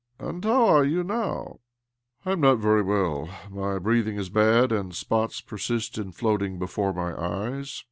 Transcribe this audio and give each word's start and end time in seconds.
"And 0.19 0.43
how 0.43 0.65
are 0.65 0.83
you 0.83 1.03
now? 1.03 1.59
""I 2.25 2.31
am 2.31 2.41
not 2.41 2.57
very 2.57 2.81
well. 2.81 3.29
My 3.51 3.77
breathing 3.77 4.17
is 4.17 4.29
bad, 4.29 4.71
and 4.71 4.95
spots 4.95 5.41
persist 5.41 5.95
in 5.99 6.11
floating 6.11 6.57
before 6.57 6.91
niy 6.91 7.15
eyes. 7.19 7.79